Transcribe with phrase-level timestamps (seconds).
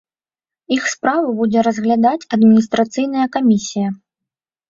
[0.75, 3.89] Іх справу будзе разглядаць адміністрацыйная камісія.